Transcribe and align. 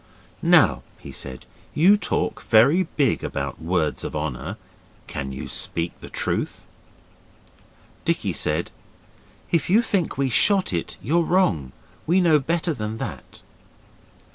'Now,' 0.41 0.81
he 0.97 1.11
said, 1.11 1.45
'you 1.75 1.95
talk 1.95 2.41
very 2.49 2.87
big 2.97 3.23
about 3.23 3.61
words 3.61 4.03
of 4.03 4.15
honour. 4.15 4.57
Can 5.05 5.31
you 5.31 5.47
speak 5.47 5.91
the 6.01 6.09
truth?' 6.09 6.65
Dickie 8.03 8.33
said, 8.33 8.71
'If 9.51 9.69
you 9.69 9.83
think 9.83 10.17
we 10.17 10.27
shot 10.31 10.73
it, 10.73 10.97
you're 11.03 11.21
wrong. 11.21 11.71
We 12.07 12.19
know 12.19 12.39
better 12.39 12.73
than 12.73 12.97
that. 12.97 13.43